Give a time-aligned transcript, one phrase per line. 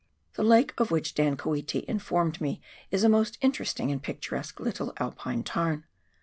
[0.33, 2.59] The lake of which Dan Koeti informed me
[2.89, 5.85] is a most interest ing and picturesque little Alpine tarn.